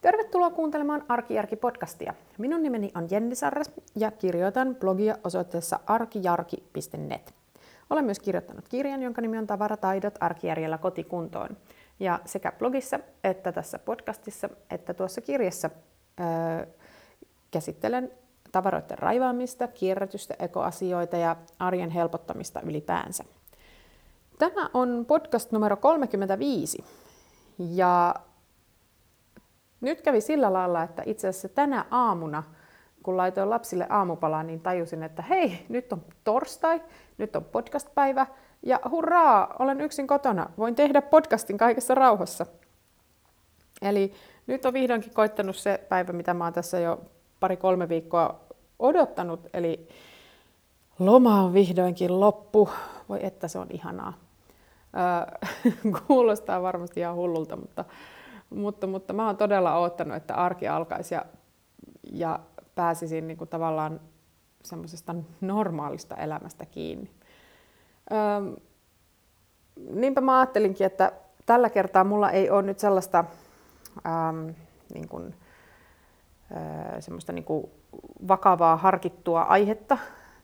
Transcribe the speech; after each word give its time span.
Tervetuloa 0.00 0.50
kuuntelemaan 0.50 1.04
Arkijärki-podcastia. 1.08 2.14
Minun 2.38 2.62
nimeni 2.62 2.92
on 2.94 3.08
Jenni 3.10 3.34
Sarras 3.34 3.70
ja 3.96 4.10
kirjoitan 4.10 4.74
blogia 4.74 5.16
osoitteessa 5.24 5.80
arkijarki.net. 5.86 7.34
Olen 7.90 8.04
myös 8.04 8.18
kirjoittanut 8.18 8.68
kirjan, 8.68 9.02
jonka 9.02 9.20
nimi 9.20 9.38
on 9.38 9.46
Tavarataidot 9.46 10.14
arkijärjellä 10.20 10.78
kotikuntoon. 10.78 11.56
Ja 12.00 12.20
sekä 12.24 12.52
blogissa 12.52 13.00
että 13.24 13.52
tässä 13.52 13.78
podcastissa 13.78 14.48
että 14.70 14.94
tuossa 14.94 15.20
kirjassa 15.20 15.70
öö, 16.20 16.66
käsittelen 17.50 18.10
tavaroiden 18.52 18.98
raivaamista, 18.98 19.68
kierrätystä, 19.68 20.34
ekoasioita 20.38 21.16
ja 21.16 21.36
arjen 21.58 21.90
helpottamista 21.90 22.60
ylipäänsä. 22.60 23.24
Tämä 24.38 24.70
on 24.74 25.04
podcast 25.08 25.52
numero 25.52 25.76
35 25.76 26.84
ja 27.58 28.14
nyt 29.80 30.02
kävi 30.02 30.20
sillä 30.20 30.52
lailla, 30.52 30.82
että 30.82 31.02
itse 31.06 31.28
asiassa 31.28 31.48
tänä 31.48 31.84
aamuna, 31.90 32.42
kun 33.02 33.16
laitoin 33.16 33.50
lapsille 33.50 33.86
aamupalaa, 33.90 34.42
niin 34.42 34.60
tajusin, 34.60 35.02
että 35.02 35.22
hei, 35.22 35.66
nyt 35.68 35.92
on 35.92 36.02
torstai, 36.24 36.82
nyt 37.18 37.36
on 37.36 37.44
podcast-päivä 37.44 38.26
ja 38.62 38.80
hurraa, 38.90 39.56
olen 39.58 39.80
yksin 39.80 40.06
kotona, 40.06 40.50
voin 40.58 40.74
tehdä 40.74 41.02
podcastin 41.02 41.58
kaikessa 41.58 41.94
rauhassa. 41.94 42.46
Eli 43.82 44.12
nyt 44.46 44.64
on 44.64 44.72
vihdoinkin 44.72 45.14
koittanut 45.14 45.56
se 45.56 45.80
päivä, 45.88 46.12
mitä 46.12 46.34
mä 46.34 46.44
oon 46.44 46.52
tässä 46.52 46.80
jo 46.80 47.00
pari-kolme 47.40 47.88
viikkoa 47.88 48.40
odottanut, 48.78 49.40
eli 49.54 49.88
loma 50.98 51.42
on 51.42 51.54
vihdoinkin 51.54 52.20
loppu. 52.20 52.68
Voi 53.08 53.18
että 53.22 53.48
se 53.48 53.58
on 53.58 53.66
ihanaa. 53.70 54.12
Öö, 54.96 55.72
kuulostaa 56.06 56.62
varmasti 56.62 57.00
ihan 57.00 57.14
hullulta, 57.14 57.56
mutta 57.56 57.84
mutta, 58.50 58.86
mutta 58.86 59.12
mä 59.12 59.26
oon 59.26 59.36
todella 59.36 59.78
odottanut, 59.78 60.16
että 60.16 60.34
arki 60.34 60.68
alkaisi 60.68 61.14
ja, 61.14 61.24
ja 62.12 62.40
pääsisin 62.74 63.26
niin 63.26 63.36
kuin 63.36 63.50
tavallaan 63.50 64.00
semmoisesta 64.62 65.14
normaalista 65.40 66.16
elämästä 66.16 66.66
kiinni. 66.66 67.10
Öm, 68.12 68.56
niinpä 69.90 70.20
mä 70.20 70.38
ajattelinkin, 70.38 70.86
että 70.86 71.12
tällä 71.46 71.70
kertaa 71.70 72.04
mulla 72.04 72.30
ei 72.30 72.50
ole 72.50 72.62
nyt 72.62 72.78
sellaista 72.78 73.24
äm, 74.06 74.54
niin 74.94 75.08
kuin, 75.08 75.34
ä, 76.96 77.00
semmoista 77.00 77.32
niin 77.32 77.44
kuin 77.44 77.70
vakavaa 78.28 78.76
harkittua 78.76 79.42
aihetta 79.42 79.98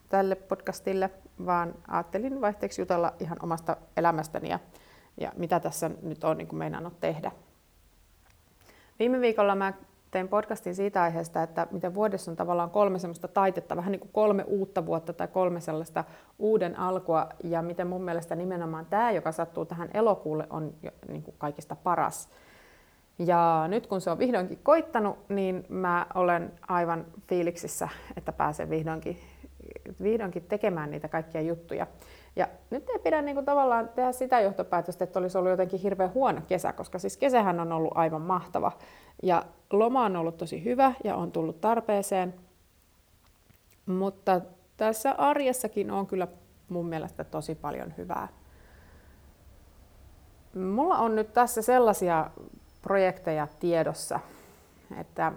tälle 0.09 0.35
podcastille, 0.35 1.11
vaan 1.47 1.75
ajattelin 1.89 2.41
vaihteeksi 2.41 2.83
jutella 2.83 3.13
ihan 3.21 3.39
omasta 3.43 3.77
elämästäni 3.97 4.49
ja, 4.49 4.59
ja 5.21 5.33
mitä 5.37 5.61
tässä 5.61 5.91
nyt 6.03 6.25
on 6.25 6.39
niin 6.39 6.49
kuin 6.49 6.59
meinannut 6.59 7.01
tehdä. 7.01 7.33
Viime 9.03 9.21
viikolla 9.21 9.55
mä 9.55 9.73
tein 10.11 10.29
podcastin 10.29 10.75
siitä 10.75 11.03
aiheesta, 11.03 11.43
että 11.43 11.67
miten 11.71 11.95
vuodessa 11.95 12.31
on 12.31 12.37
tavallaan 12.37 12.71
kolme 12.71 12.99
semmoista 12.99 13.29
taitetta, 13.29 13.77
vähän 13.77 13.93
niin 13.93 14.01
kuin 14.01 14.11
kolme 14.13 14.43
uutta 14.43 14.87
vuotta 14.87 15.13
tai 15.13 15.29
kolme 15.29 15.61
sellaista 15.61 16.05
uuden 16.39 16.79
alkua, 16.79 17.29
ja 17.45 17.63
miten 17.63 17.87
mun 17.87 18.03
mielestä 18.03 18.35
nimenomaan 18.37 18.87
tämä, 18.87 19.11
joka 19.11 19.33
sattuu 19.33 19.65
tähän 19.65 19.89
elokuulle, 19.95 20.47
on 20.51 20.75
jo, 20.83 20.91
niin 21.09 21.23
kuin 21.23 21.35
kaikista 21.39 21.77
paras. 21.77 22.29
Ja 23.19 23.65
nyt 23.69 23.87
kun 23.87 24.01
se 24.01 24.11
on 24.11 24.19
vihdoinkin 24.19 24.59
koittanut, 24.63 25.19
niin 25.29 25.65
mä 25.69 26.07
olen 26.15 26.53
aivan 26.69 27.07
fiiliksissä, 27.29 27.89
että 28.17 28.33
pääsen 28.33 28.71
vihdoinkin, 28.71 29.19
vihdoinkin 30.03 30.45
tekemään 30.45 30.91
niitä 30.91 31.09
kaikkia 31.09 31.41
juttuja. 31.41 31.87
Ja 32.37 32.49
nyt 32.71 32.89
ei 32.89 32.99
pidä 32.99 33.23
niin 33.23 33.35
kuin 33.35 33.47
tavallaan 33.47 33.89
tehdä 33.89 34.13
sitä 34.13 34.41
johtopäätöstä, 34.41 35.05
että 35.05 35.19
olisi 35.19 35.39
ollut 35.39 35.51
jotenkin 35.51 35.81
hirveän 35.81 36.15
huono 36.15 36.41
kesä, 36.49 36.73
koska 36.73 36.99
siis 36.99 37.17
kesähän 37.17 37.61
on 37.61 37.73
ollut 37.73 37.93
aivan 37.95 38.23
mahtava. 38.23 38.73
Ja 39.23 39.45
loma 39.73 40.05
on 40.05 40.17
ollut 40.17 40.37
tosi 40.37 40.65
hyvä 40.65 40.93
ja 41.05 41.17
on 41.17 41.33
tullut 41.33 41.61
tarpeeseen. 41.61 42.35
Mutta 43.87 44.41
tässä 44.77 45.15
arjessakin 45.19 45.91
on 45.91 46.07
kyllä 46.07 46.29
mun 46.69 46.87
mielestä 46.87 47.25
tosi 47.25 47.55
paljon 47.55 47.95
hyvää. 47.99 48.29
Mulla 50.55 50.99
on 50.99 51.15
nyt 51.15 51.33
tässä 51.33 51.63
sellaisia 51.63 52.31
projekteja 52.83 53.49
tiedossa, 53.61 54.21
että 54.97 55.33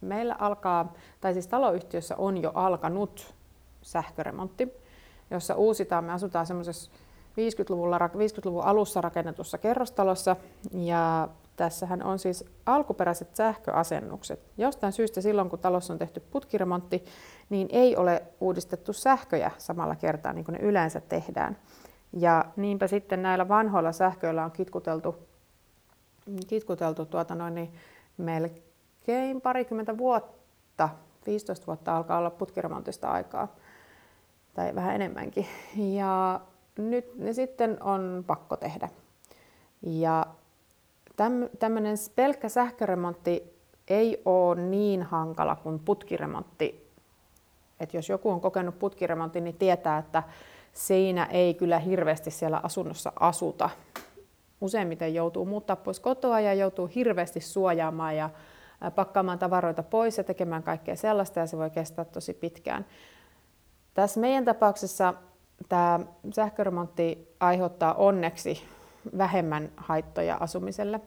meillä 0.00 0.36
alkaa, 0.38 0.92
tai 1.20 1.32
siis 1.32 1.46
taloyhtiössä 1.46 2.16
on 2.16 2.42
jo 2.42 2.52
alkanut 2.54 3.34
sähköremontti 3.82 4.87
jossa 5.30 5.54
uusitaan. 5.54 6.04
Me 6.04 6.12
asutaan 6.12 6.46
semmoisessa 6.46 6.90
50-luvulla, 7.38 7.98
50-luvun 7.98 8.64
alussa 8.64 9.00
rakennetussa 9.00 9.58
kerrostalossa 9.58 10.36
ja 10.72 11.28
tässähän 11.56 12.02
on 12.02 12.18
siis 12.18 12.44
alkuperäiset 12.66 13.36
sähköasennukset. 13.36 14.40
Jostain 14.58 14.92
syystä 14.92 15.20
silloin, 15.20 15.50
kun 15.50 15.58
talossa 15.58 15.92
on 15.92 15.98
tehty 15.98 16.20
putkiremontti, 16.20 17.04
niin 17.50 17.68
ei 17.70 17.96
ole 17.96 18.22
uudistettu 18.40 18.92
sähköjä 18.92 19.50
samalla 19.58 19.96
kertaa, 19.96 20.32
niin 20.32 20.44
kuin 20.44 20.52
ne 20.52 20.68
yleensä 20.68 21.00
tehdään. 21.00 21.58
Ja 22.12 22.44
niinpä 22.56 22.86
sitten 22.86 23.22
näillä 23.22 23.48
vanhoilla 23.48 23.92
sähköillä 23.92 24.44
on 24.44 24.50
kitkuteltu, 24.50 25.16
kitkuteltu 26.46 27.06
tuota 27.06 27.34
noin, 27.34 27.54
niin 27.54 27.72
melkein 28.16 29.40
parikymmentä 29.40 29.98
vuotta, 29.98 30.88
15 31.26 31.66
vuotta 31.66 31.96
alkaa 31.96 32.18
olla 32.18 32.30
putkiremontista 32.30 33.10
aikaa 33.10 33.56
tai 34.58 34.74
vähän 34.74 34.94
enemmänkin. 34.94 35.46
Ja 35.98 36.40
nyt 36.76 37.18
ne 37.18 37.32
sitten 37.32 37.82
on 37.82 38.24
pakko 38.26 38.56
tehdä. 38.56 38.88
Ja 39.82 40.26
tämmöinen 41.58 41.96
pelkkä 42.16 42.48
sähköremontti 42.48 43.52
ei 43.88 44.22
ole 44.24 44.60
niin 44.60 45.02
hankala 45.02 45.56
kuin 45.56 45.78
putkiremontti. 45.78 46.88
Et 47.80 47.94
jos 47.94 48.08
joku 48.08 48.30
on 48.30 48.40
kokenut 48.40 48.78
putkiremontin, 48.78 49.44
niin 49.44 49.56
tietää, 49.56 49.98
että 49.98 50.22
siinä 50.72 51.24
ei 51.24 51.54
kyllä 51.54 51.78
hirveästi 51.78 52.30
siellä 52.30 52.60
asunnossa 52.62 53.12
asuta. 53.20 53.70
Useimmiten 54.60 55.14
joutuu 55.14 55.44
muuttaa 55.44 55.76
pois 55.76 56.00
kotoa 56.00 56.40
ja 56.40 56.54
joutuu 56.54 56.90
hirveästi 56.94 57.40
suojaamaan 57.40 58.16
ja 58.16 58.30
pakkaamaan 58.94 59.38
tavaroita 59.38 59.82
pois 59.82 60.18
ja 60.18 60.24
tekemään 60.24 60.62
kaikkea 60.62 60.96
sellaista 60.96 61.40
ja 61.40 61.46
se 61.46 61.58
voi 61.58 61.70
kestää 61.70 62.04
tosi 62.04 62.34
pitkään. 62.34 62.86
Tässä 63.98 64.20
meidän 64.20 64.44
tapauksessa 64.44 65.14
tämä 65.68 66.00
sähköremontti 66.32 67.34
aiheuttaa 67.40 67.94
onneksi 67.94 68.62
vähemmän 69.18 69.68
haittoja 69.76 70.36
asumiselle. 70.40 71.00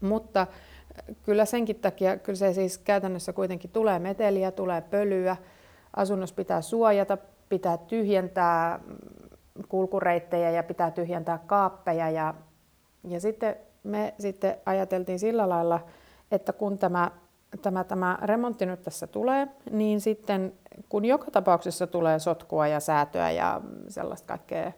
Mutta 0.00 0.46
kyllä 1.22 1.44
senkin 1.44 1.76
takia, 1.76 2.16
kyllä 2.16 2.36
se 2.36 2.52
siis 2.52 2.78
käytännössä 2.78 3.32
kuitenkin 3.32 3.70
tulee 3.70 3.98
meteliä, 3.98 4.50
tulee 4.50 4.80
pölyä, 4.80 5.36
asunnos 5.96 6.32
pitää 6.32 6.62
suojata, 6.62 7.18
pitää 7.48 7.78
tyhjentää 7.78 8.80
kulkureittejä 9.68 10.50
ja 10.50 10.62
pitää 10.62 10.90
tyhjentää 10.90 11.38
kaappeja. 11.46 12.10
Ja, 12.10 12.34
ja 13.08 13.20
sitten 13.20 13.56
me 13.82 14.14
sitten 14.18 14.56
ajateltiin 14.66 15.18
sillä 15.18 15.48
lailla, 15.48 15.80
että 16.30 16.52
kun 16.52 16.78
tämä 16.78 17.10
tämä, 17.62 17.84
tämä 17.84 18.18
remontti 18.22 18.66
nyt 18.66 18.82
tässä 18.82 19.06
tulee, 19.06 19.48
niin 19.70 20.00
sitten 20.00 20.52
kun 20.88 21.04
joka 21.04 21.30
tapauksessa 21.30 21.86
tulee 21.86 22.18
sotkua 22.18 22.66
ja 22.66 22.80
säätöä 22.80 23.30
ja 23.30 23.60
sellaista 23.88 24.26
kaikkea 24.26 24.72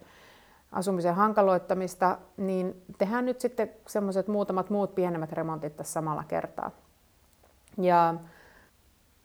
asumisen 0.72 1.14
hankaloittamista, 1.14 2.18
niin 2.36 2.82
tehdään 2.98 3.24
nyt 3.24 3.40
sitten 3.40 3.70
semmoiset 3.86 4.28
muutamat 4.28 4.70
muut 4.70 4.94
pienemmät 4.94 5.32
remontit 5.32 5.76
tässä 5.76 5.92
samalla 5.92 6.24
kertaa. 6.28 6.70
Ja 7.78 8.14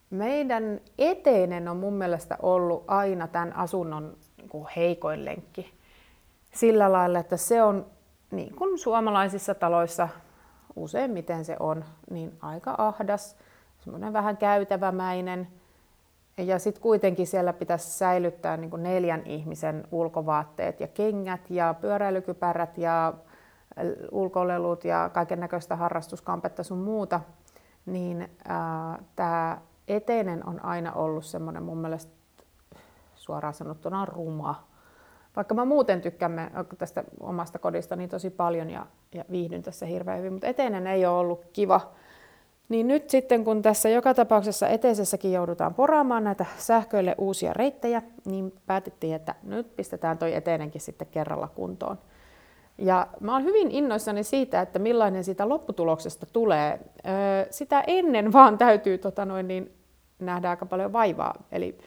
meidän 0.09 0.81
eteinen 0.97 1.67
on 1.67 1.77
mun 1.77 1.93
mielestä 1.93 2.37
ollut 2.41 2.83
aina 2.87 3.27
tämän 3.27 3.55
asunnon 3.55 4.17
niin 4.37 4.67
heikoin 4.75 5.25
lenkki. 5.25 5.73
Sillä 6.53 6.91
lailla, 6.91 7.19
että 7.19 7.37
se 7.37 7.63
on 7.63 7.85
niin 8.31 8.55
kuin 8.55 8.79
suomalaisissa 8.79 9.55
taloissa 9.55 10.09
useimmiten 10.75 11.45
se 11.45 11.55
on, 11.59 11.85
niin 12.09 12.37
aika 12.41 12.75
ahdas, 12.77 13.35
semmoinen 13.79 14.13
vähän 14.13 14.37
käytävämäinen. 14.37 15.47
Ja 16.37 16.59
sitten 16.59 16.81
kuitenkin 16.81 17.27
siellä 17.27 17.53
pitäisi 17.53 17.91
säilyttää 17.91 18.57
niin 18.57 18.69
kuin 18.69 18.83
neljän 18.83 19.25
ihmisen 19.25 19.87
ulkovaatteet 19.91 20.79
ja 20.79 20.87
kengät 20.87 21.49
ja 21.49 21.75
pyöräilykypärät 21.81 22.77
ja 22.77 23.13
ulkolelut 24.11 24.85
ja 24.85 25.09
kaiken 25.13 25.39
näköistä 25.39 25.75
harrastuskampetta 25.75 26.63
sun 26.63 26.77
muuta. 26.77 27.19
Niin 27.85 28.29
tämä 29.15 29.61
eteinen 29.87 30.47
on 30.47 30.65
aina 30.65 30.93
ollut 30.93 31.25
semmoinen 31.25 31.63
mun 31.63 31.77
mielestä 31.77 32.11
suoraan 33.15 33.53
sanottuna 33.53 34.05
ruma. 34.05 34.67
Vaikka 35.35 35.55
mä 35.55 35.65
muuten 35.65 36.01
tykkään 36.01 36.51
tästä 36.77 37.03
omasta 37.19 37.59
kodista 37.59 37.95
niin 37.95 38.09
tosi 38.09 38.29
paljon 38.29 38.69
ja, 38.69 38.85
ja 39.13 39.25
viihdyn 39.31 39.61
tässä 39.61 39.85
hirveän 39.85 40.19
hyvin, 40.19 40.33
mutta 40.33 40.47
eteinen 40.47 40.87
ei 40.87 41.05
ole 41.05 41.17
ollut 41.17 41.45
kiva. 41.53 41.91
Niin 42.69 42.87
nyt 42.87 43.09
sitten 43.09 43.43
kun 43.43 43.61
tässä 43.61 43.89
joka 43.89 44.13
tapauksessa 44.13 44.67
eteisessäkin 44.67 45.31
joudutaan 45.31 45.73
poraamaan 45.73 46.23
näitä 46.23 46.45
sähköille 46.57 47.15
uusia 47.17 47.53
reittejä, 47.53 48.01
niin 48.25 48.53
päätettiin, 48.65 49.15
että 49.15 49.35
nyt 49.43 49.75
pistetään 49.75 50.17
toi 50.17 50.33
eteinenkin 50.33 50.81
sitten 50.81 51.07
kerralla 51.11 51.47
kuntoon. 51.47 51.97
Ja 52.77 53.07
mä 53.19 53.33
oon 53.33 53.43
hyvin 53.43 53.71
innoissani 53.71 54.23
siitä, 54.23 54.61
että 54.61 54.79
millainen 54.79 55.23
siitä 55.23 55.49
lopputuloksesta 55.49 56.25
tulee. 56.33 56.79
Sitä 57.49 57.83
ennen 57.87 58.33
vaan 58.33 58.57
täytyy 58.57 58.97
tota 58.97 59.25
noin, 59.25 59.47
niin, 59.47 59.71
nähdä 60.19 60.49
aika 60.49 60.65
paljon 60.65 60.93
vaivaa. 60.93 61.43
Eli 61.51 61.77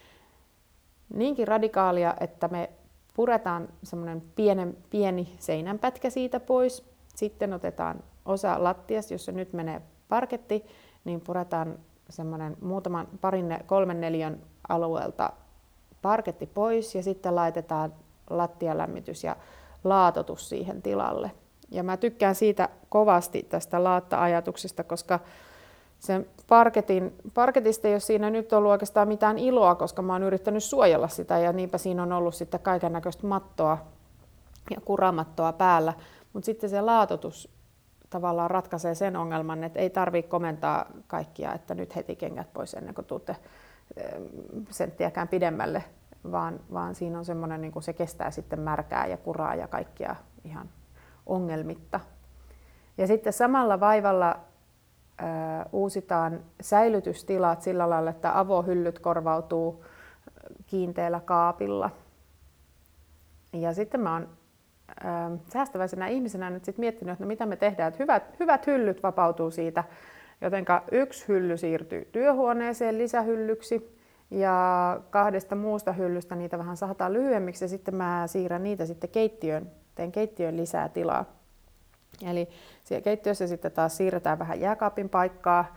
niinkin 1.15 1.49
radikaalia, 1.49 2.15
että 2.21 2.49
me 2.49 2.71
puretaan 3.15 3.69
semmoinen 3.83 4.23
pienen, 4.37 4.77
pieni 4.91 5.35
seinänpätkä 5.39 6.11
siitä 6.11 6.41
pois. 6.41 6.85
Sitten 7.15 7.53
otetaan 7.53 8.03
osa 8.25 8.65
lattiasta, 8.65 9.15
jossa 9.15 9.33
nyt 9.33 9.53
menee 9.53 9.83
parketti, 10.09 10.65
niin 11.05 11.21
puretaan 11.21 11.79
semmoinen 12.11 12.57
muutaman 12.61 13.09
parin, 13.21 13.59
kolmen 13.67 14.01
neljän 14.01 14.41
alueelta 14.69 15.33
parketti 16.03 16.47
pois 16.47 16.95
ja 16.95 17.03
sitten 17.03 17.35
laitetaan 17.35 17.93
lattialämmitys 18.31 19.25
ja 19.25 19.37
laatotus 19.85 20.49
siihen 20.49 20.83
tilalle. 20.83 21.31
Ja 21.71 21.83
mä 21.83 21.97
tykkään 21.97 22.35
siitä 22.35 22.69
kovasti 22.89 23.43
tästä 23.43 23.85
laatta-ajatuksesta, 23.85 24.85
koska 24.85 25.21
sen 25.99 26.27
parketin, 26.49 27.15
parketista 27.35 27.89
ei 27.89 27.95
ole 27.95 28.01
siinä 28.01 28.31
nyt 28.31 28.53
ollut 28.53 28.71
oikeastaan 28.71 29.09
mitään 29.09 29.39
iloa, 29.39 29.75
koska 29.75 30.03
mä 30.03 30.13
oon 30.13 30.23
yrittänyt 30.23 30.65
suojella 30.65 31.09
sitä 31.09 31.39
ja 31.39 31.53
niinpä 31.53 31.79
siinä 31.79 32.03
on 32.03 32.13
ollut 32.13 32.35
sitten 32.35 32.61
kaiken 32.61 32.93
näköistä 32.93 33.27
mattoa 33.27 33.79
ja 34.71 34.81
kuramattoa 34.81 35.53
päällä. 35.53 35.93
Mutta 36.33 36.47
sitten 36.47 36.71
se 36.71 36.81
laatotus 36.81 37.55
tavallaan 38.11 38.51
ratkaisee 38.51 38.95
sen 38.95 39.17
ongelman, 39.17 39.65
että 39.65 39.79
ei 39.79 39.91
tarvitse 39.91 40.29
komentaa 40.29 40.87
kaikkia, 41.07 41.55
että 41.55 41.75
nyt 41.75 41.97
heti 41.97 42.17
kengät 42.17 42.53
pois 42.53 42.75
ennen 42.75 42.95
kuin 42.95 43.05
tuutte 43.05 43.37
senttiäkään 44.71 45.29
pidemmälle, 45.29 45.85
vaan, 46.33 46.61
vaan 46.73 46.95
siinä 46.95 47.19
on 47.19 47.25
semmoinen, 47.25 47.61
niin 47.61 47.73
kuin 47.73 47.83
se 47.83 47.93
kestää 47.93 48.31
sitten 48.31 48.61
märkää 48.61 49.07
ja 49.07 49.17
kuraa 49.17 49.55
ja 49.55 49.69
kaikkia 49.69 50.17
ihan 50.45 50.69
ongelmitta. 51.27 52.01
Ja 52.99 53.07
sitten 53.07 53.33
samalla 53.33 53.81
vaivalla 53.81 54.37
uusitaan 55.73 56.41
säilytystilat 56.61 57.63
sillä 57.63 57.91
lailla, 57.91 58.11
että 58.11 58.39
avohyllyt 58.39 58.99
korvautuu 58.99 59.85
kiinteällä 60.67 61.21
kaapilla. 61.21 61.91
Ja 63.53 63.75
sitten 63.75 64.01
mä 64.01 64.13
oon 64.13 64.29
säästäväisenä 65.53 66.07
ihmisenä 66.07 66.51
nyt 66.51 66.65
sit 66.65 66.79
miettinyt, 66.79 67.13
että 67.13 67.25
no 67.25 67.29
mitä 67.29 67.47
me 67.47 67.57
tehdään, 67.57 67.89
että 67.89 68.03
hyvät, 68.03 68.23
hyvät 68.41 68.67
hyllyt 68.67 69.03
vapautuu 69.03 69.51
siitä, 69.51 69.85
jotenka 70.41 70.83
yksi 70.93 71.29
hylly 71.29 71.57
siirtyy 71.57 72.09
työhuoneeseen 72.13 72.99
lisähyllyksi 72.99 73.99
ja 74.31 75.01
kahdesta 75.11 75.55
muusta 75.55 75.93
hyllystä 75.93 76.35
niitä 76.37 76.59
vähän 76.59 76.77
sahataan 76.77 77.13
lyhyemmiksi 77.13 77.65
ja 77.65 77.69
sitten 77.69 77.95
mä 77.95 78.23
siirrän 78.27 78.63
niitä 78.63 78.87
sitten 78.87 79.11
keittiöön, 79.11 79.71
teen 79.95 80.13
keittiön 80.13 80.57
lisää 80.57 80.89
tilaa. 80.89 81.25
Eli 82.23 82.49
keittiössä 83.05 83.47
sitten 83.47 83.73
taas 83.73 83.97
siirretään 83.97 84.39
vähän 84.39 84.61
jääkaapin 84.61 85.09
paikkaa 85.09 85.77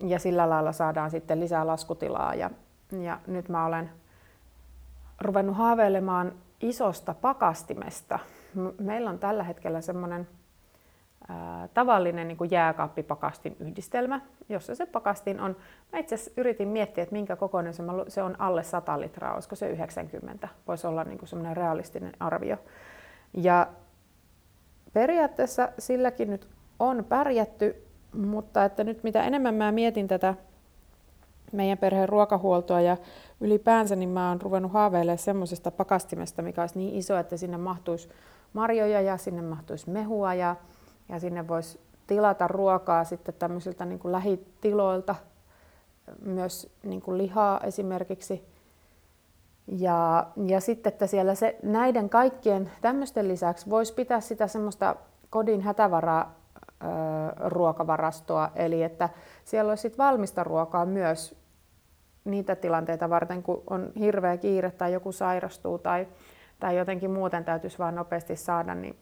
ja 0.00 0.18
sillä 0.18 0.50
lailla 0.50 0.72
saadaan 0.72 1.10
sitten 1.10 1.40
lisää 1.40 1.66
laskutilaa. 1.66 2.34
Ja, 2.34 2.50
ja 3.02 3.18
nyt 3.26 3.48
mä 3.48 3.66
olen 3.66 3.90
ruvennut 5.20 5.56
haaveilemaan 5.56 6.32
isosta 6.60 7.14
pakastimesta. 7.14 8.18
Meillä 8.78 9.10
on 9.10 9.18
tällä 9.18 9.44
hetkellä 9.44 9.80
semmoinen 9.80 10.28
tavallinen 11.74 12.28
niin 12.28 12.50
jääkaappipakastin 12.50 13.56
yhdistelmä, 13.60 14.20
jossa 14.48 14.74
se 14.74 14.86
pakastin 14.86 15.40
on, 15.40 15.56
mä 15.92 15.98
itse 15.98 16.14
asiassa 16.14 16.32
yritin 16.36 16.68
miettiä, 16.68 17.02
että 17.02 17.12
minkä 17.12 17.36
kokoinen 17.36 17.74
se, 17.74 17.82
se 18.08 18.22
on 18.22 18.40
alle 18.40 18.62
100 18.62 19.00
litraa, 19.00 19.34
olisiko 19.34 19.56
se 19.56 19.68
90, 19.68 20.48
voisi 20.68 20.86
olla 20.86 21.04
niin 21.04 21.18
semmoinen 21.24 21.56
realistinen 21.56 22.12
arvio. 22.20 22.56
Ja 23.34 23.66
periaatteessa 24.92 25.68
silläkin 25.78 26.30
nyt 26.30 26.48
on 26.78 27.04
pärjätty, 27.08 27.84
mutta 28.12 28.64
että 28.64 28.84
nyt 28.84 29.02
mitä 29.02 29.24
enemmän 29.24 29.54
mä 29.54 29.72
mietin 29.72 30.08
tätä 30.08 30.34
meidän 31.52 31.78
perheen 31.78 32.08
ruokahuoltoa 32.08 32.80
ja 32.80 32.96
ylipäänsä, 33.40 33.96
niin 33.96 34.08
mä 34.08 34.28
oon 34.28 34.42
ruvennut 34.42 34.72
haaveilemaan 34.72 35.18
semmoisesta 35.18 35.70
pakastimesta, 35.70 36.42
mikä 36.42 36.60
olisi 36.60 36.78
niin 36.78 36.94
iso, 36.94 37.18
että 37.18 37.36
sinne 37.36 37.56
mahtuisi 37.56 38.08
marjoja 38.52 39.00
ja 39.00 39.16
sinne 39.16 39.42
mahtuisi 39.42 39.90
mehua 39.90 40.34
ja, 40.34 40.56
ja 41.08 41.20
sinne 41.20 41.48
voisi 41.48 41.80
tilata 42.06 42.48
ruokaa 42.48 43.04
sitten 43.04 43.34
tämmöisiltä 43.38 43.84
niin 43.84 43.98
kuin 43.98 44.12
lähitiloilta, 44.12 45.14
myös 46.22 46.72
niin 46.82 47.02
kuin 47.02 47.18
lihaa 47.18 47.60
esimerkiksi. 47.60 48.44
Ja, 49.78 50.26
ja 50.46 50.60
sitten, 50.60 50.92
että 50.92 51.06
siellä 51.06 51.34
se, 51.34 51.58
näiden 51.62 52.08
kaikkien 52.08 52.70
tämmöisten 52.80 53.28
lisäksi 53.28 53.70
voisi 53.70 53.94
pitää 53.94 54.20
sitä 54.20 54.46
semmoista 54.46 54.96
kodin 55.30 55.60
hätävaraa 55.60 56.40
ruokavarastoa, 57.44 58.50
eli 58.56 58.82
että 58.82 59.08
siellä 59.44 59.68
olisi 59.68 59.80
sit 59.80 59.98
valmista 59.98 60.44
ruokaa 60.44 60.86
myös 60.86 61.36
niitä 62.24 62.56
tilanteita 62.56 63.10
varten, 63.10 63.42
kun 63.42 63.62
on 63.70 63.92
hirveä 64.00 64.36
kiire 64.36 64.70
tai 64.70 64.92
joku 64.92 65.12
sairastuu 65.12 65.78
tai, 65.78 66.08
tai 66.60 66.76
jotenkin 66.76 67.10
muuten 67.10 67.44
täytyisi 67.44 67.78
vain 67.78 67.94
nopeasti 67.94 68.36
saada, 68.36 68.74
niin 68.74 68.96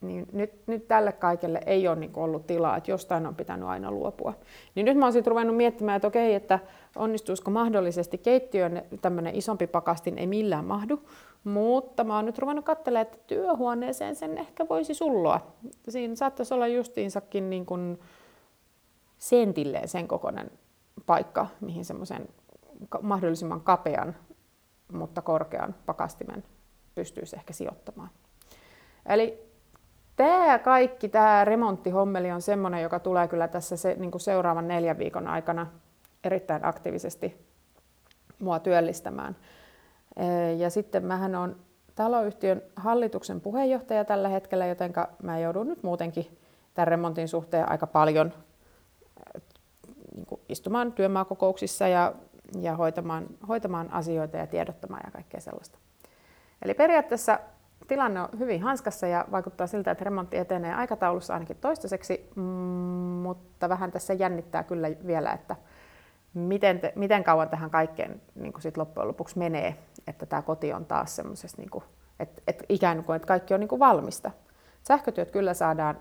niin 0.00 0.26
nyt, 0.32 0.52
nyt 0.66 0.88
tälle 0.88 1.12
kaikelle 1.12 1.60
ei 1.66 1.88
ole 1.88 1.96
niin 1.96 2.10
ollut 2.14 2.46
tilaa, 2.46 2.76
että 2.76 2.90
jostain 2.90 3.26
on 3.26 3.34
pitänyt 3.34 3.68
aina 3.68 3.90
luopua. 3.90 4.34
Niin 4.74 4.84
nyt 4.84 4.96
mä 4.96 5.06
oon 5.06 5.12
sitten 5.12 5.30
ruvennut 5.30 5.56
miettimään, 5.56 5.96
että 5.96 6.08
okei, 6.08 6.34
että 6.34 6.58
onnistuisiko 6.96 7.50
mahdollisesti 7.50 8.18
keittiön 8.18 8.82
tämmöinen 9.02 9.34
isompi 9.34 9.66
pakastin 9.66 10.18
ei 10.18 10.26
millään 10.26 10.64
mahdu, 10.64 11.02
mutta 11.44 12.04
mä 12.04 12.16
oon 12.16 12.26
nyt 12.26 12.38
ruvennut 12.38 12.64
katselemaan, 12.64 13.06
että 13.06 13.18
työhuoneeseen 13.26 14.16
sen 14.16 14.38
ehkä 14.38 14.68
voisi 14.68 14.94
sulloa. 14.94 15.40
Siinä 15.88 16.14
saattaisi 16.14 16.54
olla 16.54 16.66
justiinsakin 16.66 17.50
niin 17.50 17.66
kuin 17.66 17.98
sentilleen 19.18 19.88
sen 19.88 20.08
kokoinen 20.08 20.50
paikka, 21.06 21.46
mihin 21.60 21.84
semmoisen 21.84 22.28
mahdollisimman 23.02 23.60
kapean, 23.60 24.16
mutta 24.92 25.22
korkean 25.22 25.74
pakastimen 25.86 26.44
pystyisi 26.94 27.36
ehkä 27.36 27.52
sijoittamaan. 27.52 28.10
Eli 29.06 29.49
tämä 30.20 30.58
kaikki, 30.58 31.08
tämä 31.08 31.44
remonttihommeli 31.44 32.30
on 32.30 32.42
semmoinen, 32.42 32.82
joka 32.82 32.98
tulee 33.00 33.28
kyllä 33.28 33.48
tässä 33.48 33.76
se, 33.76 33.96
niin 33.98 34.10
kuin 34.10 34.20
seuraavan 34.20 34.68
neljän 34.68 34.98
viikon 34.98 35.28
aikana 35.28 35.66
erittäin 36.24 36.64
aktiivisesti 36.64 37.46
mua 38.38 38.58
työllistämään. 38.58 39.36
Ja 40.58 40.70
sitten 40.70 41.04
mähän 41.04 41.34
on 41.34 41.56
taloyhtiön 41.94 42.62
hallituksen 42.76 43.40
puheenjohtaja 43.40 44.04
tällä 44.04 44.28
hetkellä, 44.28 44.66
joten 44.66 44.92
mä 45.22 45.38
joudun 45.38 45.68
nyt 45.68 45.82
muutenkin 45.82 46.38
tämän 46.74 46.88
remontin 46.88 47.28
suhteen 47.28 47.70
aika 47.70 47.86
paljon 47.86 48.32
niin 50.14 50.26
kuin 50.26 50.40
istumaan 50.48 50.92
työmaakokouksissa 50.92 51.88
ja, 51.88 52.12
ja 52.60 52.76
hoitamaan, 52.76 53.26
hoitamaan 53.48 53.92
asioita 53.92 54.36
ja 54.36 54.46
tiedottamaan 54.46 55.02
ja 55.04 55.10
kaikkea 55.10 55.40
sellaista. 55.40 55.78
Eli 56.62 56.74
periaatteessa 56.74 57.38
tilanne 57.90 58.20
on 58.20 58.28
hyvin 58.38 58.62
hanskassa 58.62 59.06
ja 59.06 59.24
vaikuttaa 59.30 59.66
siltä, 59.66 59.90
että 59.90 60.04
remontti 60.04 60.36
etenee 60.36 60.74
aikataulussa 60.74 61.34
ainakin 61.34 61.56
toistaiseksi, 61.56 62.30
mm, 62.36 62.42
mutta 62.42 63.68
vähän 63.68 63.92
tässä 63.92 64.14
jännittää 64.14 64.64
kyllä 64.64 64.88
vielä, 65.06 65.32
että 65.32 65.56
miten, 66.34 66.80
te, 66.80 66.92
miten 66.96 67.24
kauan 67.24 67.48
tähän 67.48 67.70
kaikkeen 67.70 68.22
niin 68.34 68.52
kuin 68.52 68.62
sit 68.62 68.76
loppujen 68.76 69.08
lopuksi 69.08 69.38
menee, 69.38 69.76
että 70.06 70.26
tämä 70.26 70.42
koti 70.42 70.72
on 70.72 70.84
taas 70.84 71.16
semmoisessa, 71.16 71.56
niin 71.56 71.82
että, 72.20 72.42
että 72.46 72.64
ikään 72.68 73.04
kuin 73.04 73.16
että 73.16 73.28
kaikki 73.28 73.54
on 73.54 73.60
niin 73.60 73.68
kuin 73.68 73.78
valmista. 73.78 74.30
Sähkötyöt 74.88 75.30
kyllä 75.30 75.54
saadaan 75.54 75.98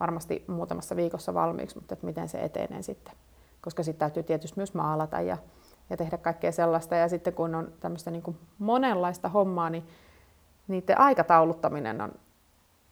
varmasti 0.00 0.44
muutamassa 0.48 0.96
viikossa 0.96 1.34
valmiiksi, 1.34 1.76
mutta 1.76 1.94
että 1.94 2.06
miten 2.06 2.28
se 2.28 2.38
etenee 2.38 2.82
sitten. 2.82 3.14
Koska 3.60 3.82
sitten 3.82 3.98
täytyy 3.98 4.22
tietysti 4.22 4.58
myös 4.58 4.74
maalata 4.74 5.20
ja, 5.20 5.36
ja 5.90 5.96
tehdä 5.96 6.18
kaikkea 6.18 6.52
sellaista. 6.52 6.94
Ja 6.94 7.08
sitten 7.08 7.32
kun 7.32 7.54
on 7.54 7.72
tämmöistä 7.80 8.10
niin 8.10 8.22
kuin 8.22 8.38
monenlaista 8.58 9.28
hommaa, 9.28 9.70
niin 9.70 9.84
niiden 10.68 11.00
aikatauluttaminen 11.00 12.00
on 12.00 12.12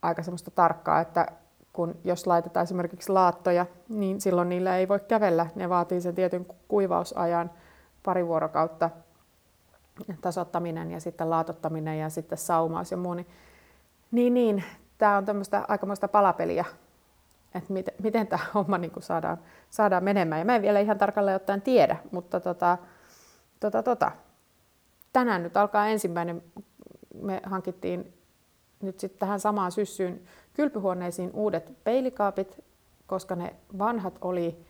aika 0.03 0.23
semmoista 0.23 0.51
tarkkaa, 0.51 1.01
että 1.01 1.27
kun 1.73 1.95
jos 2.05 2.27
laitetaan 2.27 2.65
esimerkiksi 2.65 3.13
laattoja, 3.13 3.67
niin 3.89 4.21
silloin 4.21 4.49
niillä 4.49 4.77
ei 4.77 4.89
voi 4.89 5.01
kävellä. 5.01 5.47
Ne 5.55 5.69
vaatii 5.69 6.01
sen 6.01 6.15
tietyn 6.15 6.47
kuivausajan, 6.69 7.51
pari 8.03 8.27
vuorokautta 8.27 8.91
tasottaminen 10.21 10.91
ja 10.91 11.01
sitten 11.01 11.31
laatottaminen 11.31 11.99
ja 11.99 12.09
sitten 12.09 12.39
saumaus 12.39 12.91
ja 12.91 12.97
muu. 12.97 13.15
Niin, 13.15 13.27
niin, 14.11 14.35
niin 14.35 14.65
tämä 14.99 15.17
on 15.17 15.25
tämmöistä 15.25 15.65
aikamoista 15.69 16.09
palapeliä, 16.09 16.65
että 17.55 17.73
miten, 17.73 17.95
miten 18.03 18.27
tämä 18.27 18.43
homma 18.55 18.79
niin 18.79 18.91
kuin 18.91 19.03
saadaan, 19.03 19.39
saadaan 19.71 20.05
menemään. 20.05 20.39
Ja 20.39 20.45
mä 20.45 20.57
en 20.57 20.63
vielä 20.63 20.81
ihan 20.81 20.99
tarkalleen 20.99 21.37
ottaen 21.37 21.63
tiedä, 21.63 21.97
mutta 22.11 22.41
tota, 22.41 22.79
tota, 23.61 23.83
tota. 23.83 24.13
tänään 25.13 25.43
nyt 25.43 25.57
alkaa 25.57 25.87
ensimmäinen 25.87 26.43
me 27.15 27.41
hankittiin 27.45 28.15
nyt 28.83 29.01
sitten 29.01 29.19
tähän 29.19 29.41
samaan 29.41 29.73
syssyyn 29.73 30.21
kylpyhuoneisiin 30.55 31.31
uudet 31.33 31.73
peilikaapit, 31.85 32.65
koska 33.07 33.37
ne 33.37 33.57
vanhat 33.79 34.19
oli, 34.21 34.67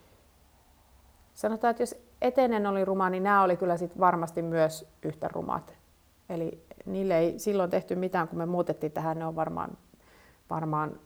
sanotaan, 1.35 1.71
että 1.71 1.83
jos 1.83 1.95
etenen 2.23 2.67
oli 2.67 2.85
ruma, 2.85 3.11
niin 3.11 3.23
nämä 3.23 3.43
oli 3.43 3.57
kyllä 3.57 3.77
sit 3.77 3.99
varmasti 4.01 4.43
myös 4.43 4.89
yhtä 5.03 5.29
rumat. 5.29 5.75
Eli 6.29 6.67
niille 6.87 7.19
ei 7.19 7.39
silloin 7.39 7.71
tehty 7.71 7.97
mitään, 7.97 8.29
kun 8.29 8.39
me 8.39 8.47
muutettiin 8.47 8.93
tähän, 8.93 9.19
ne 9.19 9.27
on 9.27 9.37
varmaan 9.37 9.71
varmaan 10.51 11.01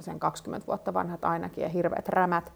sen 0.00 0.20
20 0.20 0.66
vuotta 0.66 0.94
vanhat 0.94 1.24
ainakin 1.24 1.62
ja 1.62 1.68
hirveät 1.68 2.08
rämät. 2.08 2.52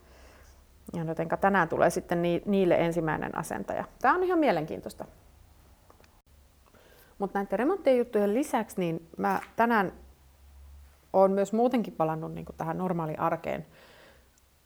Ja 0.93 1.05
jotenka 1.05 1.37
tänään 1.37 1.69
tulee 1.69 1.91
sitten 1.91 2.23
niille 2.47 2.75
ensimmäinen 2.75 3.39
asentaja. 3.39 3.85
Tämä 4.03 4.15
on 4.15 4.25
ihan 4.25 4.39
mielenkiintoista. 4.39 5.05
Mutta 7.19 7.39
näiden 7.39 7.59
remonttien 7.59 7.99
juttujen 7.99 8.35
lisäksi, 8.35 8.81
niin 8.81 9.09
mä 9.17 9.41
tänään 9.57 9.93
olen 11.13 11.31
myös 11.31 11.53
muutenkin 11.53 11.93
palannut 11.93 12.35
niin 12.35 12.47
tähän 12.57 12.79
normaaliin 12.79 13.21
arkeen. 13.21 13.67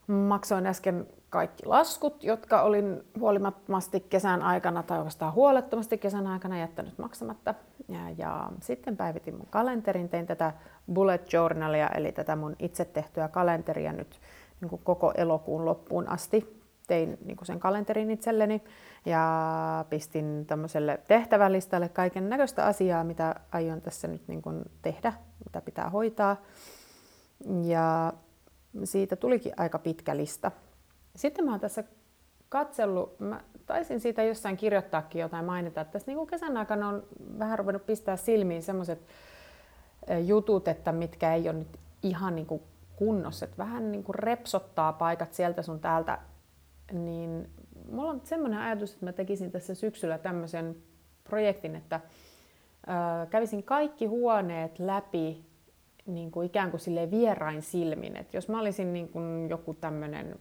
Maksoin 0.06 0.66
äsken 0.66 1.06
kaikki 1.30 1.66
laskut, 1.66 2.24
jotka 2.24 2.62
olin 2.62 3.02
huolimattomasti 3.18 4.00
kesän 4.00 4.42
aikana 4.42 4.82
tai 4.82 4.98
oikeastaan 4.98 5.34
huolettomasti 5.34 5.98
kesän 5.98 6.26
aikana 6.26 6.58
jättänyt 6.58 6.98
maksamatta. 6.98 7.54
Ja, 7.88 8.10
ja 8.18 8.50
sitten 8.60 8.96
päivitin 8.96 9.36
mun 9.36 9.46
kalenterin, 9.50 10.08
tein 10.08 10.26
tätä 10.26 10.52
bullet 10.92 11.32
journalia, 11.32 11.88
eli 11.88 12.12
tätä 12.12 12.36
mun 12.36 12.56
itse 12.58 12.84
tehtyä 12.84 13.28
kalenteria 13.28 13.92
nyt 13.92 14.20
niin 14.60 14.80
koko 14.84 15.12
elokuun 15.16 15.64
loppuun 15.64 16.08
asti. 16.08 16.61
Tein 16.86 17.18
niin 17.24 17.36
sen 17.42 17.60
kalenterin 17.60 18.10
itselleni 18.10 18.64
ja 19.06 19.84
pistin 19.90 20.46
tämmöiselle 20.46 21.00
tehtävälistalle 21.08 21.88
kaiken 21.88 22.28
näköistä 22.28 22.66
asiaa, 22.66 23.04
mitä 23.04 23.34
aion 23.52 23.80
tässä 23.80 24.08
nyt 24.08 24.28
niin 24.28 24.42
tehdä, 24.82 25.12
mitä 25.44 25.60
pitää 25.60 25.90
hoitaa. 25.90 26.36
Ja 27.64 28.12
siitä 28.84 29.16
tulikin 29.16 29.52
aika 29.56 29.78
pitkä 29.78 30.16
lista. 30.16 30.50
Sitten 31.16 31.44
mä 31.44 31.50
oon 31.50 31.60
tässä 31.60 31.84
katsellut, 32.48 33.20
mä 33.20 33.40
taisin 33.66 34.00
siitä 34.00 34.22
jossain 34.22 34.56
kirjoittaakin 34.56 35.20
jotain 35.20 35.44
mainita, 35.44 35.80
että 35.80 35.92
tässä 35.92 36.12
niin 36.12 36.26
kesän 36.26 36.56
aikana 36.56 36.88
on 36.88 37.02
vähän 37.38 37.58
ruvennut 37.58 37.86
pistää 37.86 38.16
silmiin 38.16 38.62
semmoiset 38.62 39.06
jutut, 40.24 40.68
että 40.68 40.92
mitkä 40.92 41.34
ei 41.34 41.48
ole 41.48 41.58
nyt 41.58 41.78
ihan 42.02 42.34
niin 42.34 42.46
kunnossa, 42.96 43.44
että 43.44 43.58
vähän 43.58 43.92
niin 43.92 44.04
kuin 44.04 44.14
repsottaa 44.14 44.92
paikat 44.92 45.32
sieltä 45.32 45.62
sun 45.62 45.80
täältä, 45.80 46.18
niin 46.92 47.48
mulla 47.90 48.10
on 48.10 48.20
semmoinen 48.24 48.58
ajatus, 48.58 48.92
että 48.92 49.06
mä 49.06 49.12
tekisin 49.12 49.50
tässä 49.50 49.74
syksyllä 49.74 50.18
tämmöisen 50.18 50.76
projektin, 51.24 51.76
että 51.76 52.00
kävisin 53.30 53.62
kaikki 53.62 54.06
huoneet 54.06 54.78
läpi 54.78 55.44
niin 56.06 56.30
kuin 56.30 56.46
ikään 56.46 56.70
kuin 56.70 56.80
sille 56.80 57.10
vierain 57.10 57.62
silmin. 57.62 58.16
Et 58.16 58.34
jos 58.34 58.48
mä 58.48 58.60
olisin 58.60 58.92
niin 58.92 59.08
kuin 59.08 59.50
joku 59.50 59.74
tämmöinen, 59.74 60.38